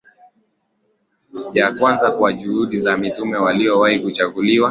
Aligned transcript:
ya 1.53 1.71
kwanza 1.71 2.11
Kwa 2.11 2.33
juhudi 2.33 2.77
za 2.77 2.97
Mitume 2.97 3.37
waliowahi 3.37 3.99
kuchaguliwa 3.99 4.59